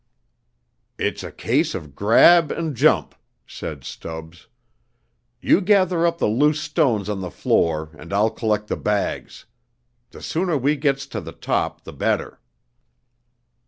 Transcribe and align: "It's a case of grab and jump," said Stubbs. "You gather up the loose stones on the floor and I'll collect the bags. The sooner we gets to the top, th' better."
"It's 0.97 1.21
a 1.23 1.31
case 1.31 1.75
of 1.75 1.93
grab 1.93 2.51
and 2.51 2.75
jump," 2.75 3.13
said 3.45 3.83
Stubbs. 3.83 4.47
"You 5.39 5.61
gather 5.61 6.07
up 6.07 6.17
the 6.17 6.25
loose 6.25 6.59
stones 6.59 7.07
on 7.07 7.21
the 7.21 7.29
floor 7.29 7.91
and 7.99 8.11
I'll 8.11 8.31
collect 8.31 8.67
the 8.67 8.77
bags. 8.77 9.45
The 10.09 10.23
sooner 10.23 10.57
we 10.57 10.75
gets 10.75 11.05
to 11.05 11.21
the 11.21 11.33
top, 11.33 11.81
th' 11.85 11.95
better." 11.95 12.39